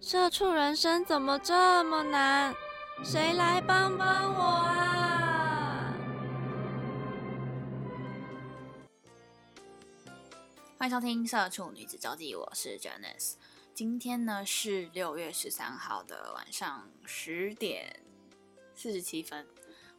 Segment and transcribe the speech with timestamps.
[0.00, 2.54] 社畜人生怎么这么难？
[3.02, 5.92] 谁来帮帮我啊！
[10.78, 13.34] 欢迎收听《社畜女子周记》，我是 Janice。
[13.74, 18.00] 今天呢是六月十三号的晚上十点
[18.76, 19.44] 四十七分。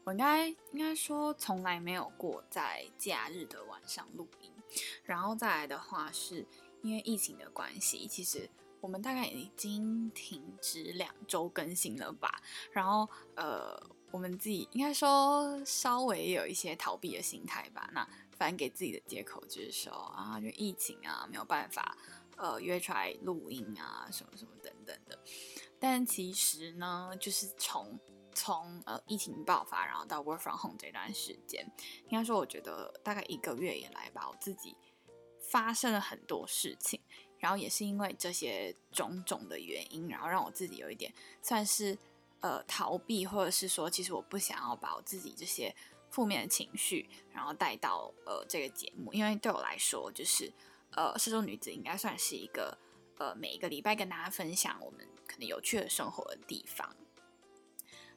[0.05, 4.49] 我应该应该说从来没有过在假日的晚上录音。
[5.03, 6.47] 然后再来的话，是
[6.83, 8.49] 因为疫情的关系，其实。
[8.81, 13.77] 我们大概已经停止两周更新了吧，然后呃，
[14.11, 17.89] 我们自己应该说稍微有一些逃避的心态吧。
[17.93, 21.97] 那反正给自己的借口就是说啊，就疫情啊，没有办法
[22.37, 25.19] 呃约出来录音啊，什么什么等等的。
[25.79, 27.99] 但其实呢，就是从
[28.33, 31.69] 从呃疫情爆发，然后到 work from home 这段时间，
[32.05, 34.77] 应该说我觉得大概一个月以来吧，我自己
[35.51, 37.01] 发生了很多事情。
[37.39, 41.97] 然后也是因为这些种种的原因，然后让我自己有一点算是
[42.41, 45.75] 呃逃避，或者是说，其实我不想要把我自己这些
[46.09, 50.51] 负面的情绪，然后带到呃这个节目，因为对我来说，就是
[50.91, 52.77] 呃失踪女子应该算是一个
[53.17, 56.95] 呃每一个礼拜跟大家分享我们可能有趣的生活的地方。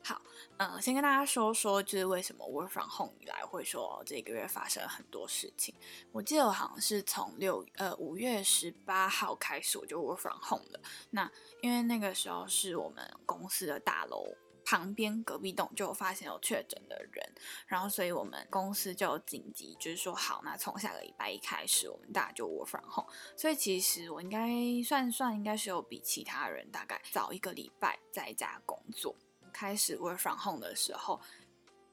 [0.04, 0.20] 好，
[0.56, 5.72] 嗯，先跟大家说说，就是为什么 work from home 以来会说这个月发生了很多事情。
[6.10, 10.80] 我记得我好像是从六呃五月十八号开始我就 work from home 了。
[11.10, 11.30] 那
[11.62, 14.24] 因为那个时候是我们公司的大楼
[14.64, 17.34] 旁边隔壁栋就发现有确诊的人，
[17.66, 23.08] 然后所以我们公司就紧急就是说好，那从下个礼拜一开始，我们大家就 work from home。
[23.36, 24.48] 所以其实我应该
[24.84, 29.14] 算算，应该是有比其他人大概早一个礼拜在家工作。
[29.52, 31.20] 开始 work from home 的时候，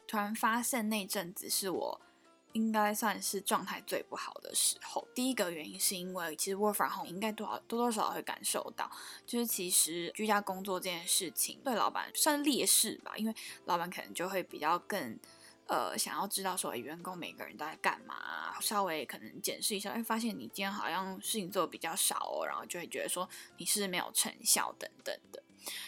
[0.07, 2.01] 突然发现那阵子是我
[2.53, 5.07] 应该算是状态最不好的时候。
[5.13, 8.89] 第一个原因是因为其实 work from home 应该多少多多少少会感受到，
[9.25, 15.19] 就是其实居家工作这件事情对老板算劣势吧，因为老板可能就会比较更
[15.67, 25.43] 呃想要知道说员工每个人都在干嘛，稍微可能检视一下，哎，发现你今天好像事情做的比较少哦，然后就会觉得说你是没有成效等等的。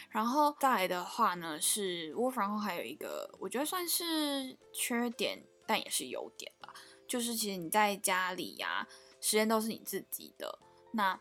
[0.10, 6.74] 然后再来的话呢，是 work from home 还有一个我觉得算是缺点，但也是优点吧。
[7.08, 8.88] 就是其实你在家里呀，
[9.20, 10.60] 时间都是你自己的。
[10.94, 11.20] 那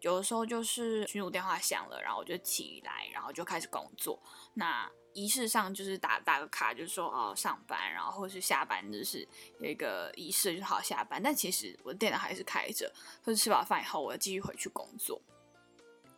[0.00, 4.20] 有的时候就是群主电话响了，然后我就起来，然后就开始工作。
[4.54, 9.26] 那仪式上就是打打个卡，就是说哦上班，然后或是下班，就是
[9.60, 11.22] 有一个仪式，就好下班。
[11.22, 12.92] 但其实我的电脑还是开着，
[13.22, 15.20] 或者吃饱饭以后，我要继续回去工作。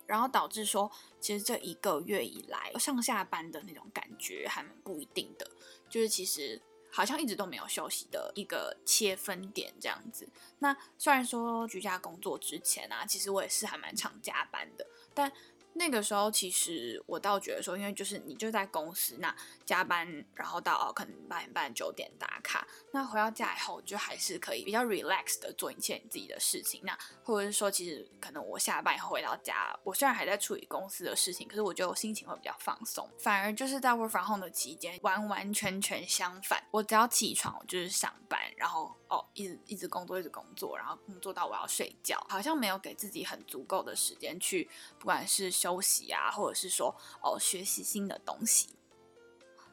[0.06, 5.50] 然后导致说，其实这一个月以来上下班的那种感觉还蛮不一定的，
[5.88, 6.60] 就是其实
[6.90, 10.28] 好像一直都没有休息的一个切分点这样子。
[10.58, 15.32] 那虽然说居家工作之前啊，其实我也是还蛮常加班的，但。
[15.76, 19.34] 那个时候，其实我倒觉得说，因为就是你就在公司那
[19.66, 26.80] 加班，然后到可能八点半九点打卡，那回到家以后就还是可以比较 relax 的做一切你自己的事情。
[26.84, 33.10] 那或者是说，其实可能我下班以后回到家，我虽然还在处理公司的事情，可是我觉得我心情会比较放松。
[33.18, 36.62] 反而就是在 work from home 的期间，完完全全相反。
[36.70, 44.70] 我只要起床，我就是上班，然后哦一直一直工作，一直工作，然后工作到我要睡觉，好像没有给自己很足够的时间去，
[45.00, 45.50] 不管是。
[45.64, 48.68] 休息啊，或者是说哦，学习新的东西。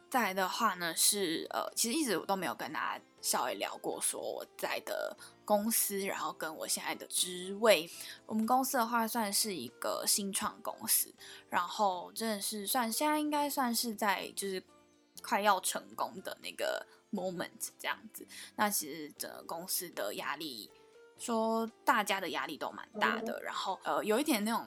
[0.09, 7.89] 再来的话呢，是呃，其实一直我都没有跟大家稍微聊过，说我在的公司，然后跟我现在的职位。
[8.25, 11.13] 我们公司的话，算是一个新创公司，
[11.49, 14.63] 然后真的是算现在应该算是在就是
[15.21, 18.25] 快要成功的那个 moment 这样子。
[18.55, 20.69] 那其实整个公司的压力，
[21.17, 24.65] 说大家的压力都蛮大的，然后呃，有一点那种。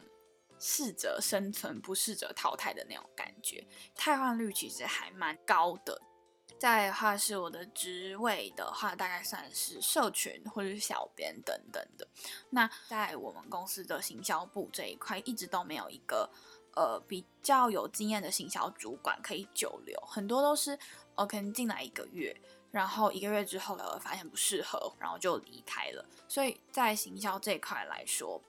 [0.59, 6.01] 适者生存，不适者淘汰的那种感觉，汰换率其实还蛮高的。
[6.57, 12.09] 再的话是我的职位的话，大概算是社群或者是小编等等的。
[12.51, 16.31] 那在我们公司的行销部这一块，一直都没有一个
[16.75, 20.79] 呃比较有经验的行销主管可以久留，很多都是
[21.17, 22.35] 呃可能进来一个月，
[22.71, 26.07] 然后一个月之后呢发现不适合，然后就离开了。
[26.29, 28.41] 所以在行销这一块来说，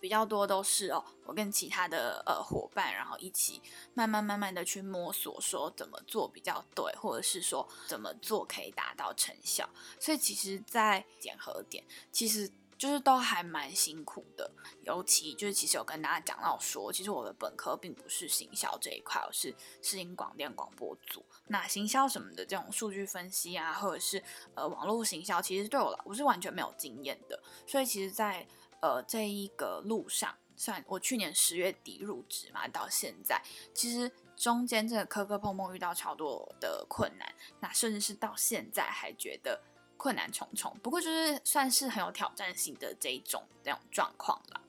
[0.00, 3.60] 比较多都是哦，我跟其他的呃伙伴，然后一起
[3.94, 9.68] 慢慢慢慢的去摸索，说怎么做比较对，或者是说怎么做可以达到成效。
[10.00, 12.50] 所以其实，在检核点，其实。
[12.78, 14.48] 就是都还蛮辛苦的，
[14.84, 19.52] 尤其就是其实有跟大家讲到说，其实我的本科并不是行销这一块，我是
[19.82, 21.26] 视音广电广播组。
[21.48, 24.22] 那行销什么的这种数据分析啊，或者是
[24.54, 27.42] 呃网络行销，其实对我来我是完全没有经验的。
[27.66, 28.46] 所以其实，在
[28.80, 33.42] 呃这一个路上，算我去年十月底入职嘛，到现在
[33.74, 39.60] 其实中间这个磕磕碰碰遇到超多的困难，那甚至是到现在还觉得。
[40.00, 44.60] 困难重重，不过就是算是很有挑战性的这一种这种状况了。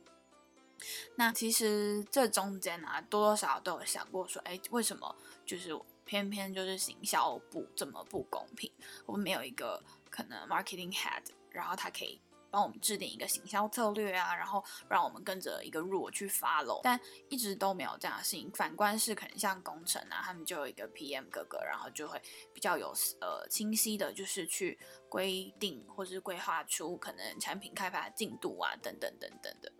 [1.18, 5.16] 那其实这中间啊，多多少少都有想过说，哎，为什么
[5.46, 8.72] 就是偏偏就是行销部这么不公平？
[9.06, 9.80] 我们没有一个
[10.10, 11.22] 可能 marketing head，
[11.52, 12.20] 然后他可以。
[12.50, 17.00] 帮我们制定一个行销策略啊，然后让我们跟着一个弱去发喽但
[17.30, 18.52] 一直都没有这样的事情。
[18.52, 22.22] 反观是可能像工程啊，他们就有一个 PM 哥哥，然后就会
[22.54, 29.72] 比较有呃清晰的，就是去规定或是规划出可能产品开发进度啊，等等等等的。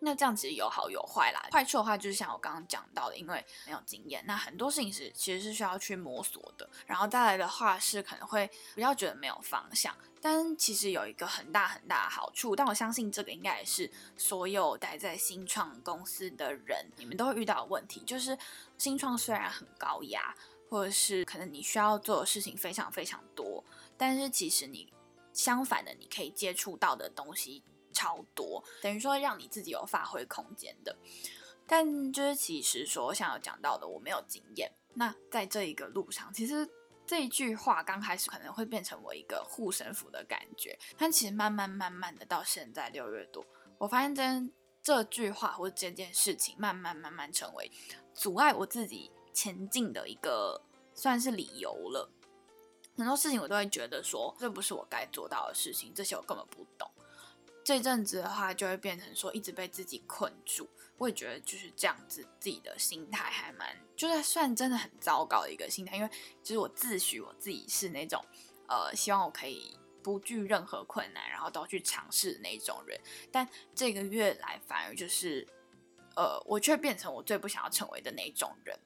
[0.00, 1.40] 那这样其实有好有坏啦。
[1.50, 6.68] 坏处的话，就是像我刚刚讲到的，因为没有经验，那很多事情是其实是需要去摸索的。
[6.86, 9.96] 然后再来的话是可能会比较觉得没有方向。
[10.20, 18.36] 但其实有一个很大很大的好处，但我相信这个应该也是所有待在新创公司的人，你们都会遇到的问题，就是
[18.76, 20.34] 新创虽然很高压，
[20.68, 23.64] 或者是可能你需要做的事情非常非常多，
[23.96, 24.92] 但是其实你
[25.32, 27.62] 相反的，你可以接触到的东西。
[27.98, 30.96] 超多，等于说让你自己有发挥空间的，
[31.66, 34.70] 但就是其实说像有讲到的，我没有经验。
[34.94, 36.68] 那在这一个路上，其实
[37.04, 43.44] 这一句话刚开始可能会变成我一个护身符的感觉，但其实慢慢慢慢的到现在六月多，
[43.78, 44.22] 我发现这
[44.80, 47.68] 这句话或这件事情，慢慢慢慢成为
[48.14, 50.62] 阻碍我自己前进的一个
[50.94, 52.08] 算是理由了。
[52.96, 56.90] 很多事情我都会觉得说，这不是我该做到的事情，这些我根本不懂。
[57.68, 60.66] 这阵子的话，就会变成说一直被自己困住。
[60.96, 65.94] 我也觉得就是这样子，自己的心态还蛮，就是算真的很糟糕的一个心态。
[65.94, 66.08] 因为
[66.42, 68.24] 其实我自诩我自己是那种，
[68.68, 72.98] 呃，希望我可以不惧任何困难，然后都去尝试的那种人。
[73.30, 75.46] 但这个月来，反而就是，
[76.16, 78.80] 呃，我却变成我最不想要成为的那种人。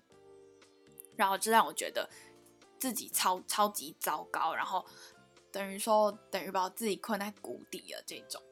[1.15, 2.11] 然后这让我觉得
[2.81, 4.85] 自己超超级糟糕，然后
[5.53, 8.43] 等于说等于把自己困在谷底了这种。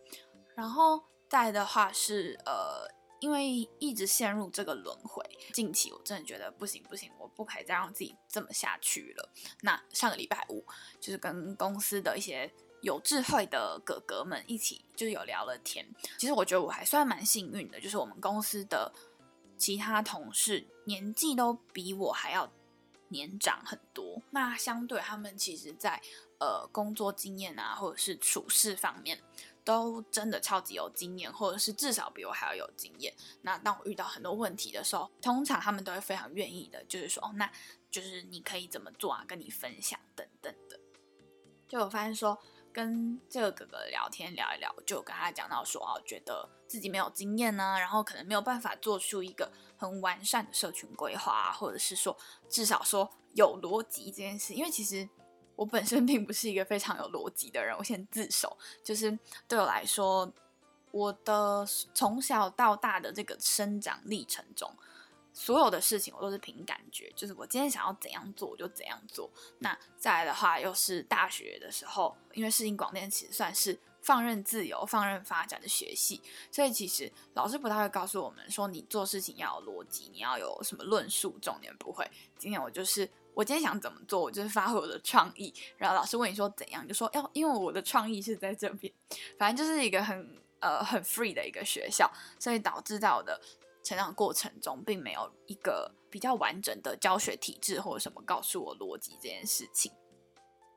[0.61, 2.87] 然后再的话是，呃，
[3.19, 5.25] 因为一直陷入这个轮回，
[5.55, 9.31] 近期我真的觉得不行不行，我不可以再让自己这么下去了。
[9.63, 10.63] 那上个礼拜五，
[11.01, 12.53] 就是跟公司的一些
[12.83, 15.89] 有智慧的哥哥们一起，就有聊了天。
[16.19, 18.93] 其实我觉得我还算蛮幸运的，就是我们公司的
[19.57, 22.53] 其他同事年纪都比我还要
[23.09, 24.21] 年长很多。
[24.31, 26.03] 那相对他们其实，在
[26.39, 29.19] 呃工作经验啊，或者是处事方面。
[29.65, 33.15] 都真的超级有经验，或者是至少比我还要有经验。
[33.43, 37.51] 那当我遇到很多问题的时候，通常他们都会非常愿意的，就是说，哦，那
[37.91, 40.81] 就是你可以怎么做啊，跟你分享等等的。
[41.69, 42.39] 就我发现说，
[42.73, 52.17] 跟这个哥哥聊天聊一聊，就跟他讲到说，哦，觉得自己没有经验呢，然后可能没有办法做出一个很完善的社群规划，或者是说
[52.49, 55.09] 至少说有逻辑这件事，因为其实。
[55.61, 58.57] 我本身并不是一个非常有逻辑的人，我先自首。
[58.83, 60.33] 就是对我来说，
[60.91, 64.75] 我的从小到大的这个生长历程中，
[65.35, 69.31] 所有的事情我都是凭感觉，就是我今天想要怎样做我就怎样做。
[69.59, 82.11] 那再来的话，又是大学的时候，因为世新广电其实算是放任自由、放任发展的学系，所以其实老师不太会告诉我们说你做事情要有逻辑，你要有什么论述，重点不会。
[82.39, 83.07] 今天我就是。
[83.41, 85.51] 我今天想怎么做，我就是发挥我的创意。
[85.79, 88.93] 然后老师问你说怎样，就说要，因为我的创意是在这边。
[89.39, 93.41] 反正就是一个很呃很 free 的一个学校，所以导致在我的
[93.83, 99.91] 成长过程中，并没有一个比较完整的教学体制或者什么告诉我逻辑这件事情。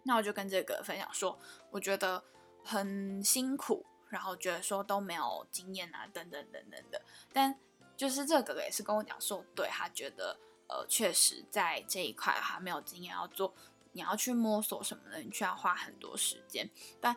[0.03, 1.37] 那我就跟这个分享说，
[1.69, 2.23] 我觉得
[2.63, 7.01] 很辛苦，然后觉得说都没有经验啊，等等等等的。
[7.33, 7.59] 但
[7.97, 10.39] 就是这个哥哥也是跟我讲说，对他觉得。
[10.73, 13.53] 呃，确实在这一块还没有经验要做，
[13.91, 16.67] 你要去摸索什么的，你需要花很多时间。
[16.99, 17.15] 但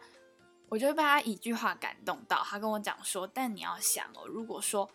[0.68, 4.90] 我就被他一句话感动到，他跟我讲说：“但你要想哦，如果说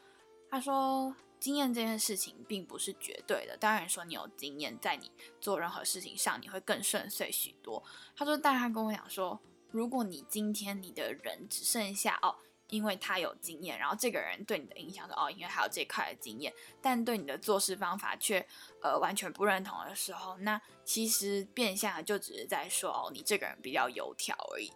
[0.47, 7.83] 他说经验这件事情并不是绝对的，当然说你有经验，在你做任何事情上你会更顺遂许多。”
[8.15, 9.39] 他说：“但他跟我讲说，
[9.71, 12.35] 如果你今天你的人只剩下哦。”
[12.71, 16.51] 因为他有经验，然后这个人对你的印象是哦，因为他有这块的经验，
[16.81, 18.43] 但对你的做事方法却
[18.81, 24.71] 呃完全不认同的时候，那其实变相就只是在说哦，你这个人比较油条而已。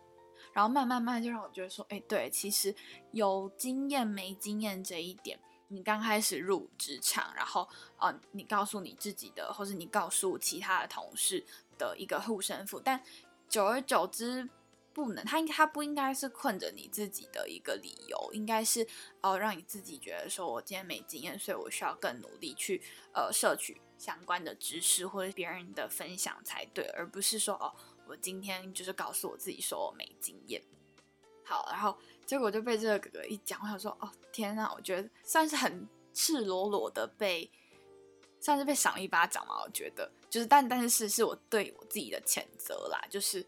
[0.54, 2.76] 然后慢慢慢就让我觉得说，哎，对，其实
[3.12, 11.46] 有经验没经验这一点，你刚开始入职场，然后呃，你告诉你自己的，或是你告诉其他的同事
[11.78, 13.02] 的一个护身符，但
[13.48, 14.50] 久而久之。
[14.96, 18.88] 不能，他应他不应该是困着你自己的一个理由，应该是
[19.22, 22.82] 哦，让你自己觉得说，我今天没经验，所以我需要更努力去
[23.14, 27.76] 呃摄取相关的知识或者别人的分享才对，而不是说哦，
[28.08, 30.64] 我今天就是告诉我自己说我没经验。
[31.44, 37.52] 好，然后结果就被这个哥哥一讲，我想说哦天呐，我觉得算是很赤裸裸的被，
[38.40, 43.46] 算是被赏了一巴掌嘛，我觉得就是但但是是我对我自己的谴责啦，就是。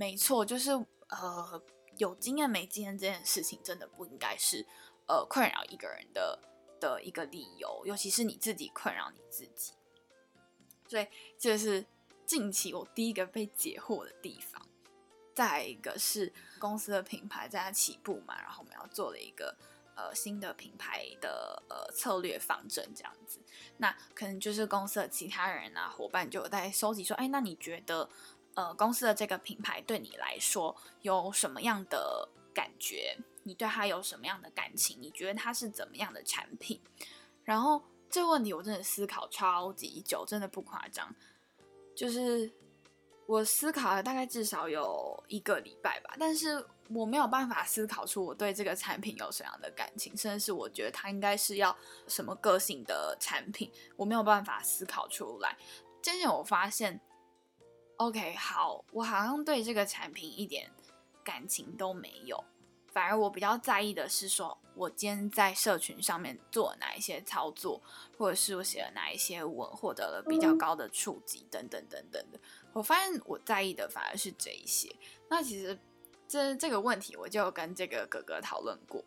[0.00, 0.70] 没错，就是
[1.10, 1.62] 呃，
[1.98, 4.66] 有经验没经验这件事情，真的不应该是
[5.06, 6.38] 呃困扰一个人的
[6.80, 9.74] 的一个理由，尤其是你自己困扰你自己。
[10.88, 11.06] 所以
[11.38, 11.84] 这是
[12.24, 14.66] 近期我第一个被解惑的地方。
[15.34, 19.54] 再一个是公司的品牌在起步嘛，然后我们要做了一个
[19.94, 23.38] 呃新的品牌的呃策略方针这样子，
[23.76, 28.08] 那可能就是公司的其他人啊伙伴就有在收集说，哎，那你觉得？
[28.54, 33.16] 呃，公司的这个品牌对你来说有什么样的感觉？
[33.44, 34.98] 你对它有什么样的感情？
[35.00, 36.80] 你觉得它是怎么样的产品？
[37.44, 41.14] 然后这个问题我真的思考超级久，真的不夸张。
[41.94, 42.52] 就是
[43.26, 51.74] 我思考了大概至少有一个礼拜吧，但是我没有办法思考出我对这个产品有什么样的感情，甚至是我觉得它应该是要
[52.08, 55.56] 什么个性的产品，我没有办法思考出来。
[56.02, 57.00] 渐渐我发现。
[58.00, 60.70] OK，好，我好像对这个产品一点
[61.22, 62.42] 感情都没有，
[62.86, 67.78] 反而我比较在意的是说，我今天在社群上面做哪一些操作，
[68.16, 72.40] 或者是我写了哪一些文，获得了比较高的触及等等等等的。
[72.72, 74.90] 我发现我在意的反而是这一些。
[75.28, 75.78] 那其实
[76.26, 79.04] 这这个问题，我就跟这个哥哥讨论过，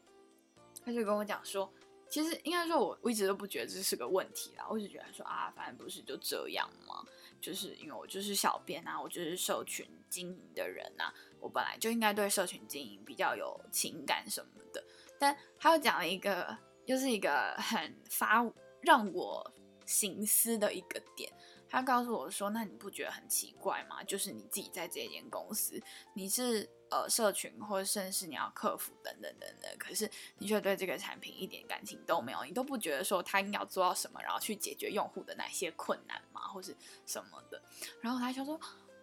[0.85, 1.67] 他就跟我讲说，
[2.07, 7.03] 其实应该说我我一直都不觉得这是个问题啦，我一直觉得说啊，反正不是就这样吗？
[7.43, 14.81] 就是因为我就是小编啊，我就是社群经营的人啊，我本来就应该对社群经营比较有情感什么的。
[15.19, 19.53] 但他又讲了一个，又是一个很发让我
[19.85, 21.29] 心思的一个点。
[21.67, 24.01] 他告诉我说：“那你不觉得很奇怪吗？
[24.05, 25.77] 就是你自己在这间公司，
[26.15, 30.07] 你是。”呃，社群或者甚至是你要克服等等等等，可是
[30.37, 37.59] 你却对这个产品一点感情都没有，你都不觉得说他应该要做到什么，然后去解决用户的哪些困难吗，或是什么的？
[37.99, 38.59] 然后他就说：“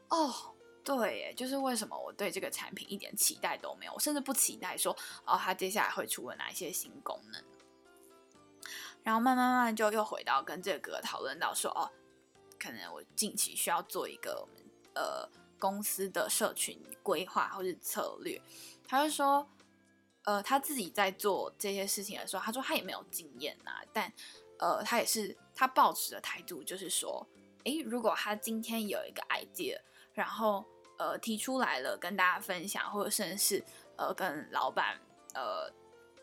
[0.09, 0.55] 哦，
[0.85, 7.45] 对，就是为什么我对这个产品一点期待都没有，我甚至不期待说哦，他接下来会出了哪一些新功能。”
[9.03, 11.91] 然后慢慢慢慢就又回到跟这个讨论到说：“哦，
[12.57, 15.29] 可能我近期需要做一个我们呃。”
[15.61, 18.41] 公司的社群规划或是策略，
[18.89, 19.47] 他就说，
[20.25, 24.13] 呃，他自己在做这些事情的时候，他说他也没有经验呐，但，
[24.59, 27.25] 呃，他也是他保持的态度就是说，
[27.65, 29.79] 诶，如果他今天有一个 idea，
[30.13, 30.65] 然后
[30.99, 33.65] 呃提出来了跟大家分享，或者甚至是
[33.97, 34.99] 呃跟老板
[35.35, 35.71] 呃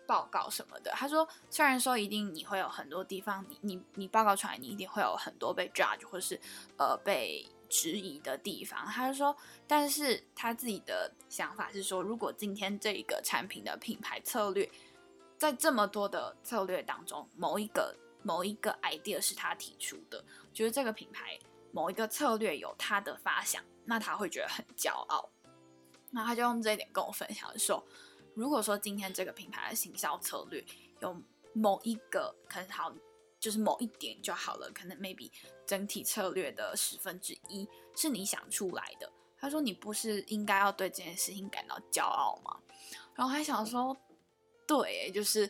[0.08, 6.40] 报告什么的，他说虽然说一定你会有很多地方，你你你报告出来，你一定会有很多被 judge 或是
[6.78, 7.48] 呃被。
[7.70, 9.36] 质疑的地方，他就说，
[9.68, 14.72] 但是他自己的想法是说，如果今天这一个产品的品牌策略，
[15.38, 20.24] 在这么多的策略当中，某一个某一个 idea 是他提出的，
[20.54, 21.38] 就是这个品牌
[21.74, 25.30] 某一个策略有他的发想，那他会觉得很骄傲。
[26.12, 27.86] 那他就用这一点跟我分享说，
[28.38, 30.64] 如果说今天这个品牌的行销策略
[31.02, 31.20] 有
[31.54, 32.94] 某一个可能好。
[33.40, 35.30] 就是某一点就好了，可能 maybe
[35.64, 39.10] 整体策略的十分之一是你想出来的。
[39.38, 42.60] 他说你不是应该要对这件事情感到骄傲吗？
[43.14, 43.96] 然后还想说，
[44.66, 45.48] 对，就是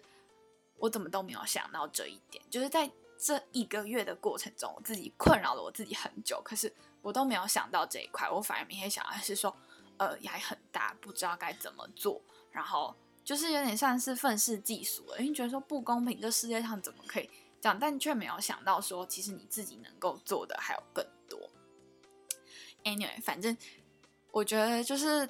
[0.76, 9.56] 我怎么都没有想到这一点，就是在这一个月的过程中，我自己困扰了我自己很久，可是我都没有想到这一块，我反而明天想的是说，
[9.96, 12.22] 呃，压力很大，不知道该怎么做，
[12.58, 12.92] 然后
[13.24, 17.30] 就是有点像是愤世嫉俗了，因为觉得说不公平，这世界上怎么可以？
[17.62, 21.40] 讲，但却没有想到说，其实你自己能够做的还有更多。
[22.84, 23.56] Anyway，反正
[24.32, 25.30] 我觉得就是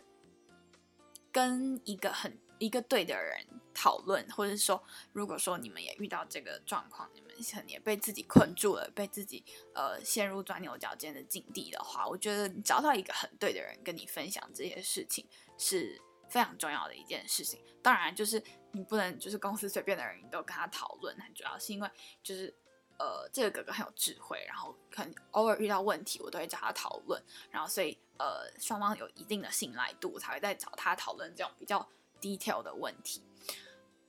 [1.33, 4.81] 跟一个很一个对的人讨论，或者说，
[5.11, 9.43] 如果说你们也遇到这个状况，你们可能也被自己困住了，被自己
[9.75, 15.25] 呃陷入钻牛角尖的境地的话，我觉得找到一个很对的人跟你分享这些事情
[15.57, 17.59] 是非常重要的一件事情。
[17.81, 18.41] 当然，就是
[18.71, 21.89] 你不能就是公司随便的人你都跟他讨论，很主要是因为
[22.21, 22.53] 就是
[22.99, 31.87] 呃这个哥哥很有智慧，然后可能偶尔遇到问题我都会找他讨论，然后所以呃双方有一定的信赖度才会再找他讨论这种比较
[32.21, 33.23] detail 的问题。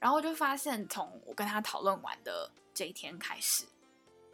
[0.01, 3.65] 然后就发现从我跟他讨论完的这一天开始。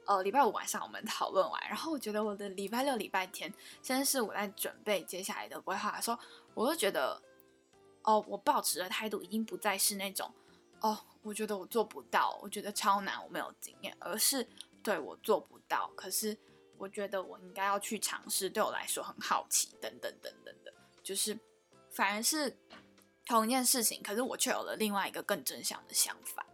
[0.07, 3.50] 呃，礼拜五晚上我们讨论完，然后我觉得我的礼拜六、礼拜天，
[3.81, 6.19] 现在是我在准备接下来的规划的时候，
[6.53, 7.19] 我就觉得，
[8.05, 10.33] 哦，我抱持的态度已经不再是那种，
[10.81, 14.47] 哦，我觉得我做不到，我觉得超难，我没有经验，而是
[14.83, 16.37] 对我做不到，可是
[16.79, 21.39] 我觉得我应该要去尝试，对我来说很好奇，等等等等的，就是
[21.91, 22.57] 反而是
[23.27, 26.47] 同一件事情，可是我却有了另外一个更正向的想法。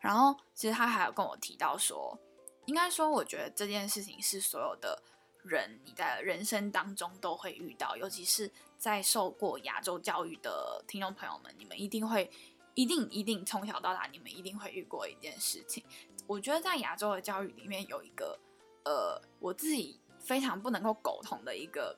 [0.00, 2.18] 然后其实他还有跟我提到说。
[2.66, 5.02] 应该说，我觉得这件事情是所有的
[5.44, 12.30] 人你在人生当中都会遇到，尤其是在受过亚洲教育的听众朋友们，你们一定会、
[12.74, 15.84] 一定、一定从小到大，你们一定会遇过一件事情。
[16.26, 18.38] 我觉得在亚洲的教育里面，有一个
[18.84, 21.96] 呃，我自己非常不能够苟同的一个，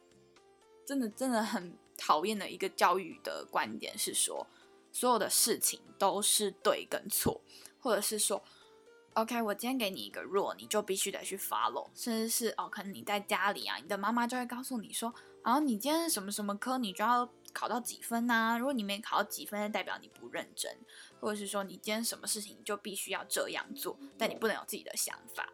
[0.84, 4.46] 真的真的很讨厌的一个教育的观点是说，
[4.92, 7.40] 所有的事情都是对跟错，
[7.80, 8.42] 或者是说。
[9.16, 18.58] OK，我今天给你一个弱，你就必须得去 follow，甚至是哦，可能你在家里啊，你的妈妈就会告诉你说，然后你今天什么什么科，你就要考到几分呐？
[18.58, 20.70] 如果你没考到几分，代表你不认真，
[21.18, 25.48] 或者是说你今天什么事情你就必须要这样做，但你不能有自己的想法。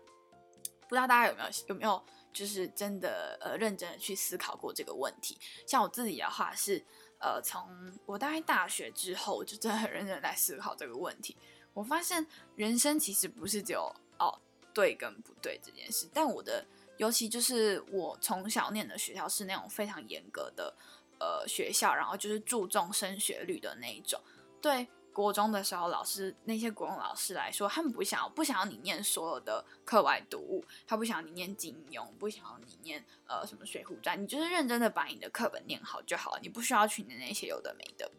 [0.89, 5.39] 不知道大家有没有有没有就是真的呃认真的去思考过这个问题？
[5.69, 6.85] 像我自己的话是
[7.21, 7.65] 呃，从
[8.07, 11.37] 我大概大学之后，就真的很认真在思考这个问题。
[11.75, 12.27] 我发现
[12.57, 14.39] 人生其实不是只有哦
[14.75, 16.65] 对跟不对这件事，但我的
[16.99, 20.75] 尤其就是我从小念的学校是那种非常严格的
[21.19, 24.21] 呃学校，然后就是注重升学率的那一种。
[24.61, 38.11] 对国中的时候，老师那些国中老师来说，他们不想不想要你念所有的课外读物，他不想要你念金庸，不想要你念呃什么水浒传，你就是认真的把你的课本念好就好了，你不需要去念那些有的没的。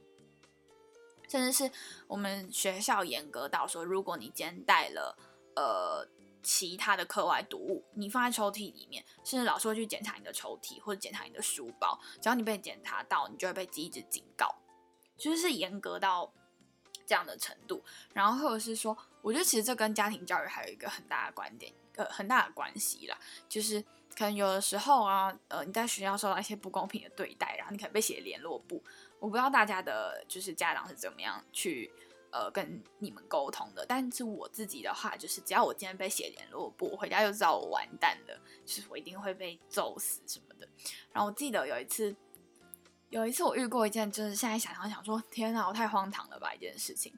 [1.34, 1.72] 甚至是
[2.06, 5.18] 我们学校严格到说，如果你今天带了
[5.56, 6.08] 呃
[6.44, 14.54] 其他的课外读物，你放在抽屉里面，甚至老师会去检查你的抽屉或者检查你的书包，只要你被检查到，你就会被记一直警告，
[15.18, 16.32] 就是严格到
[17.04, 17.84] 这样的程度。
[18.14, 23.18] 然后或者是说，我觉得其实这跟家庭教育还有一个很大的观点，呃，很大的关系啦，
[23.50, 23.82] 就是
[24.16, 28.84] 可能有的时候啊，呃，你在学校受到一些不公平的对待，然后你可能被写联络簿。
[29.24, 31.90] 我不知道大家的就是家长是怎么样去
[32.30, 40.68] 呃跟你们沟通的，但是我自己的话，就是只要我今天被写联络簿，我回家就知道我完蛋了，就是我一定会被揍死什么的。
[41.14, 42.14] 然后我记得有一次，
[43.12, 46.54] 有一次我遇过一件，就是现在想想想说，天哪，我太荒唐了吧！
[46.54, 47.18] 一件事情，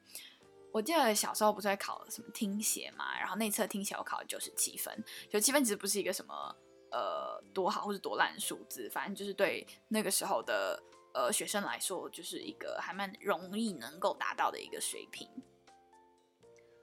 [0.72, 4.96] 我记得小时候不是会考什么听写嘛，然后那次听写我考了九十七分，
[5.28, 6.56] 九十七分其实不是一个什么
[6.92, 10.80] 呃多好或者多烂的数字，反正就是对那个时候的。
[11.16, 15.28] 呃，学生来说就是一个还蛮容易能够达到的一个水平。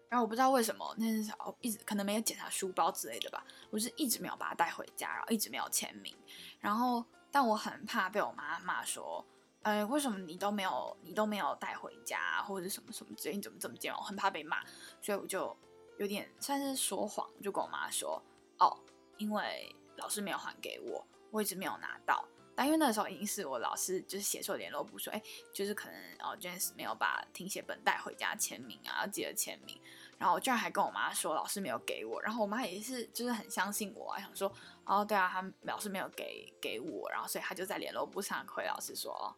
[0.09, 6.16] 然后我不知道为什么那时候一直可能没有检查书包之类的吧，我是一直没有把它带回家，然后一直没有签名。
[6.61, 9.25] 然后，但我很怕被我妈骂说，
[9.62, 13.95] 呃，为什么你都没有你都没有带回家，或者什么什么之类，你怎么这么贱？
[13.95, 14.62] 我很怕被骂，
[15.01, 15.55] 所以我就
[15.99, 18.23] 有点算是说谎，就跟我妈说，
[18.59, 18.77] 哦，
[19.16, 22.27] 因为老师没有还给我，我一直没有拿到。
[22.55, 25.23] 但因为那时候已经是我老师就是写错联络簿说，哎，
[25.55, 29.81] 就是可能哦 j a n e 没有把听写本带回家签名啊，要记得签名。
[30.19, 34.53] 然后我居然还跟我妈说老师没有给我，然后我妈也是就是很相信我啊，想说
[34.85, 39.35] 哦对啊，他老师没有给给我，然后所以他就在联络簿上回老师说，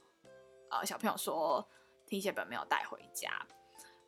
[0.71, 1.67] 呃小朋友说
[2.07, 3.31] 听写本没有带回家。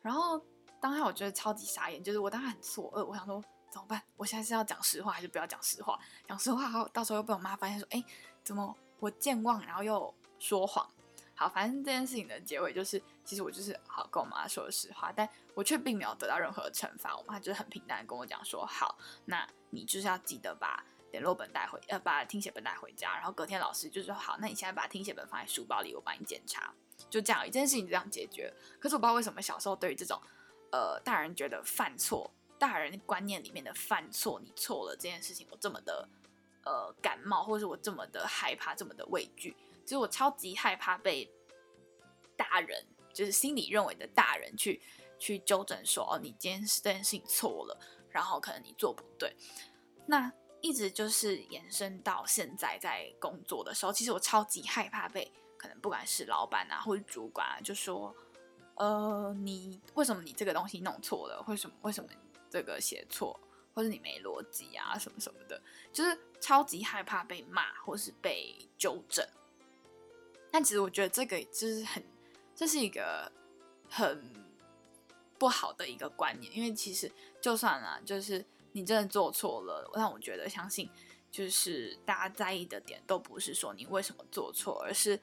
[0.01, 0.39] 然后
[0.79, 4.01] 当下我觉得超级傻眼，就是我当时很错愕，我想说怎么办？
[4.15, 5.97] 我现在是要讲实话还是不要讲实话？
[6.27, 8.03] 讲实话后到时候又被我妈发现说，哎
[8.43, 8.77] 怎么？
[8.99, 10.89] 我健忘，然后又说谎。
[11.35, 17.15] 好，反正这件事情的结尾就是，其实我就是好跟我妈说实话，但我却并没有得到任何惩罚。
[17.15, 23.15] 我妈就是很平淡的跟我讲说：“好，那你就是要记得把联络本带回，呃，把听写本带回家。
[23.17, 26.73] 然后隔天老师就说：好，那你现在把听写本放在书包里，我帮你检查。
[27.07, 28.51] 就这样，一件事情就这样解决。
[28.79, 30.19] 可是我不知道为什么小时候对于这种，
[30.71, 36.09] 呃，大人觉得犯错，大人观念里面的犯错，你错了这件事情，我这么的。”
[36.67, 41.31] 呃，感冒，或者是我这么的害怕，这么的畏惧，其实我超级害怕被
[42.35, 44.81] 大人，就是心里认为的大人去
[45.17, 49.33] 去纠正说，哦，你今天是这件事情错了，然后可能你做不对。
[50.05, 58.13] 那一直就是延伸到现在在工作的时候，其实我超级害怕被可能不管是老板啊或者主管啊，就说，
[58.75, 61.41] 呃，你为什么你这个东西弄错了？
[61.47, 62.09] 为什么为什么
[62.49, 63.39] 这个写错，
[63.77, 65.61] 或者你没逻辑啊什么什么的，
[65.93, 69.23] 就是超级害怕被骂或是被纠正。
[70.49, 72.03] 但其实我觉得这个就是很，
[72.55, 73.31] 这是一个
[73.87, 74.33] 很
[75.37, 80.89] 不好的一个观念，因为其实就算啊，就是你真的做错了，让我觉得相信。
[81.29, 85.19] 就是大家在意的点都不是说你为什么做错，而是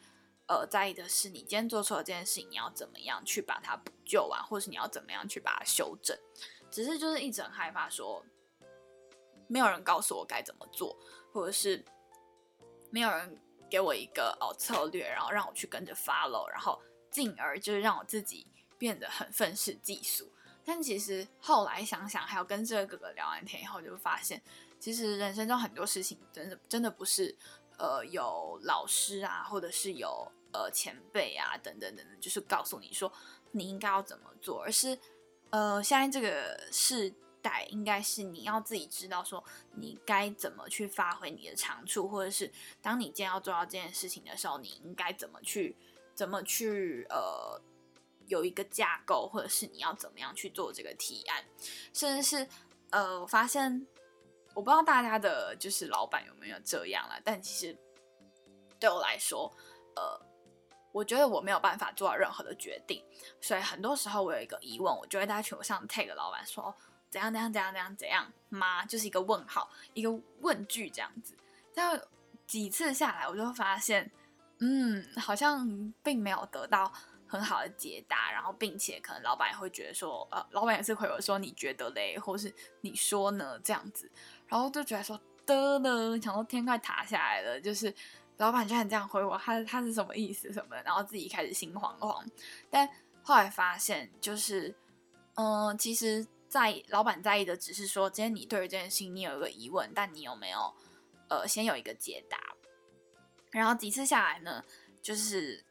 [0.46, 6.16] 呃在意的是你今天做错了这件事情，你要怎么样去把它补救完，或是你要怎么样去把它修正。
[6.70, 8.24] 只是就是一直很害怕说，
[9.54, 10.98] 没有人告诉我该怎么做，
[11.32, 11.84] 或者是
[12.90, 13.40] 没有人
[13.70, 18.44] 给我一个哦策略，然后让我去跟着 follow，然后进而就是让我自己
[18.76, 20.28] 变得很愤世嫉俗。
[20.64, 24.42] 但其实后来想想，还有跟这个哥哥聊完天以后，就发现。
[24.80, 27.32] 其实人生中很多事情，真的真的不是，
[27.78, 33.12] 呃，有老师啊，或者是有呃前辈啊，等等等等，就是告诉你说
[33.52, 34.98] 你应该要怎么做，而是，
[35.50, 39.44] 呃，现在这个时代应该是你要自己知道说
[39.76, 42.50] 你该怎么去发挥你的长处，或者是
[42.82, 45.76] 当你今天要做到这件事情的时候，你应该怎么去
[46.14, 47.60] 怎么去呃
[48.26, 51.44] 有一个架构，或者是你要怎么样去做这个提案，
[51.92, 52.48] 甚至是
[52.90, 53.86] 呃，我发现。
[54.56, 57.76] 我不知道大家的就是老板有没有这样了，但其实
[58.78, 59.52] 对我来说，
[59.96, 60.16] 呃，
[60.92, 63.04] 我觉得我没有办法做到任何的决定，
[63.40, 66.72] 所以很多时候我有一个疑问，我就会在群上 tag 老板说
[67.14, 68.84] 怎样怎样怎样怎样怎样吗？
[68.84, 71.34] 就是一个问号，一个问句这样子。
[71.72, 72.00] 但
[72.46, 74.10] 几次下来，我就发现，
[74.58, 76.92] 嗯，好像并没有得到。
[77.26, 84.08] 很好的解答，然后并且可能老板也会觉得说，呃，老板也是回我说你觉得嘞，或是你说呢这样子，
[84.46, 87.92] 然后就觉得说的呢，想说天快塌下来了，就是
[88.36, 92.24] 老板居然这样回我，他他是什么意思什么的，然后自己开始心慌慌。
[92.70, 92.88] 但
[93.24, 94.72] 后来发现，就是
[95.34, 96.24] 嗯，其实
[96.54, 100.72] 在老板在意的只是说，今天你对于这件事情你有一个疑问，但你有没有
[101.28, 102.38] 呃先有一个解答？
[103.50, 104.64] 然后几次下来呢，
[105.02, 105.64] 就是。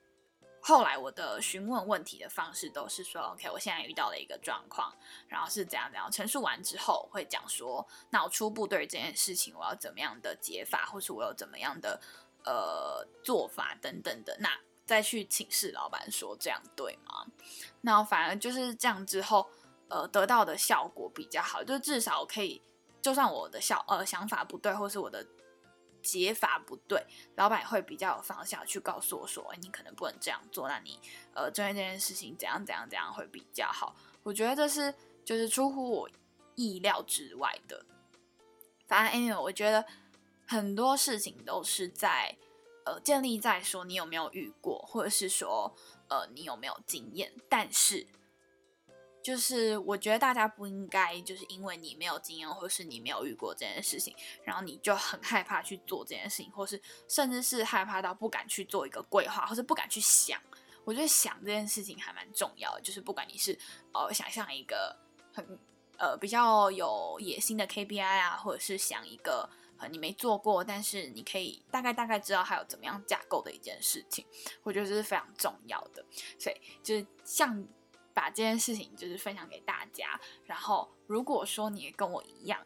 [0.65, 4.96] 后来我的询问问题的方式都是说，OK，我现在遇到了一个状况，
[5.28, 12.00] 然后是怎样怎样陈述完之后，会讲说，那我初步对于这件事情我要怎么样的解法，或是我有怎么样的
[12.46, 17.28] 呃做法等等的，那再去请示老板说这样对吗？
[17.82, 19.50] 那反而就是这样之后，
[19.89, 22.62] 呃，得到的效果比较好，就至少可以，
[23.02, 25.26] 就算我的想呃想法不对，或是我的。
[26.06, 27.02] 解法不对，
[27.38, 31.00] 老板也会比较有方向去告诉我说：“哎，你可能不能这样做，那你
[31.34, 34.93] 呃，针对这件事情怎样怎样怎样会比较好。”我觉得这是
[35.24, 36.10] 就是出乎我
[36.56, 37.86] 意料之外的。
[38.86, 39.86] 反正 anyway，我觉得
[40.46, 42.36] 很多事情都是在
[42.86, 45.74] 呃建立在说你有没有遇过，或者是说
[46.10, 48.06] 呃你有没有经验，但是。
[49.23, 60.38] 就是我觉得大家不应该就是因为你没有经验，或是你没有遇过这件事情，然后你就很害怕去做这件事情，或是甚至是害怕到不敢去做一个规划，或是不敢去想。
[60.83, 63.57] 我觉得想这件事情还蛮重要的，就是不管你是
[63.93, 64.93] 呃想象一个
[65.33, 65.57] 很
[65.97, 69.49] 呃比较有野心的 KPI 啊，或者是想一个
[69.89, 74.25] 你没做过，但是你可以大概大概知道还有怎么样架构的一件事情，
[74.63, 76.05] 我觉得这是非常重要的。
[76.38, 77.65] 所以就是像。
[78.13, 82.60] 把这件事情就是分享给大家，然后如果说你跟我一样，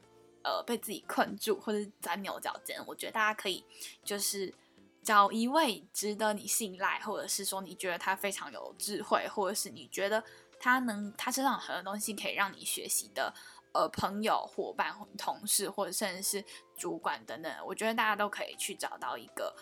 [0.44, 3.66] 呃，被自己困住或者钻牛角尖，我觉得大家可以
[4.04, 4.54] 就是
[5.02, 10.24] 找一位值得你信赖，或者是说你觉得他非常有智慧，或者是你觉得
[10.60, 13.34] 他能他身上很多东西可以让你学习的，
[13.74, 16.46] 呃，朋友、伙伴、同事，或者甚至是
[16.78, 19.56] 主管等等，我觉得大家都可以去找到一个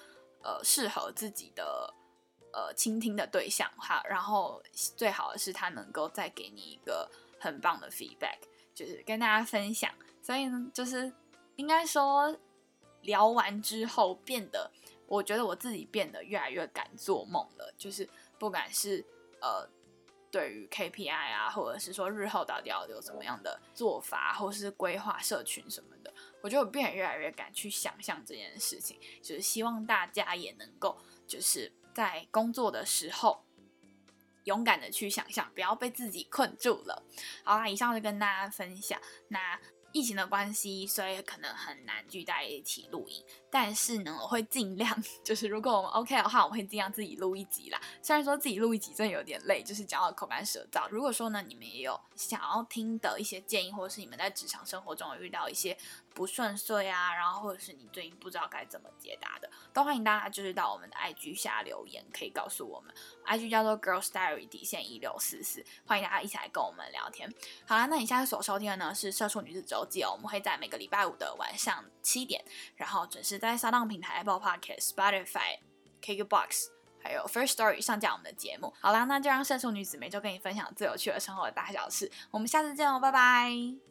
[0.43, 1.93] 呃适合自己的。
[2.55, 4.63] 呃，倾听的对象哈，然后
[4.95, 8.37] 最好的是他能够再给你一个很棒的 feedback，
[8.73, 9.93] 就是跟大家分享。
[10.21, 11.11] 所以呢，就是
[11.57, 12.33] 应该说
[13.01, 14.71] 聊完之后，变得
[15.05, 17.73] 我觉得我自己变得越来越敢做梦了。
[17.77, 19.05] 就是不管是
[19.41, 19.67] 呃
[20.31, 28.97] 对于 KPI 啊，或者是说日后到底要有什么样的做法，或是规划社群什么的，我觉得我变得越来越敢去想象这件事情。
[29.21, 31.69] 就是希望大家也能够就是。
[31.95, 33.45] 在工作的时候，
[34.43, 37.01] 勇敢的去想象，不要被自己困住了。
[37.45, 38.99] 好啦，以上就跟大家分享。
[39.29, 39.57] 那
[39.93, 43.23] 疫情的关系，所以可能很难聚在一起录音。
[43.49, 47.81] 但是呢，我会尽量， 就是如果我们 OK 的话，我会尽量自己录一集啦。
[48.01, 50.85] 虽然说自己录一集真的有点累，就是讲到口干舌燥。
[50.89, 55.77] 如果说呢，你们也有想要听的一些建议，或者是你们在职场生活中有遇到一些
[56.15, 62.95] 不顺遂啊，然后或者是你最近不知道该怎么解答的，都欢迎大家就是到我们的 IG 下留言，可以告诉我们。
[63.25, 67.29] IG 叫做 Girls Diary 底线一六四四，欢迎大家一起来跟我们聊天。
[67.67, 72.43] 好啦，那你现在所收听的呢是《社畜女子周记》哦，我们会在每个礼拜五的晚上七点，
[72.77, 75.59] 然后准时在沙当平台、Apple Podcast、Spotify、
[76.01, 76.67] KKBox
[77.03, 78.73] 还有 First Story 上架我们的节目。
[78.79, 82.09] 好啦，那就让社畜女子每周跟你分享最有趣的生活的大小事。
[82.31, 83.84] 我们下次见哦，拜拜。